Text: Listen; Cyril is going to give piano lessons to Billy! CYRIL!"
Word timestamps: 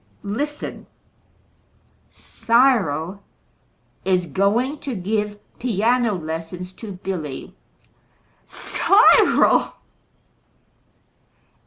Listen; 0.23 0.87
Cyril 2.09 3.21
is 4.03 4.25
going 4.25 4.79
to 4.79 4.95
give 4.95 5.37
piano 5.59 6.15
lessons 6.15 6.73
to 6.73 6.93
Billy! 6.93 7.53
CYRIL!" 8.47 9.75